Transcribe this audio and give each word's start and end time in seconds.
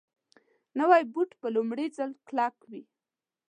نوی 0.79 1.01
بوټ 1.13 1.29
په 1.41 1.47
لومړي 1.55 1.87
ځل 1.97 2.11
کلک 2.27 2.55
وي 2.69 2.83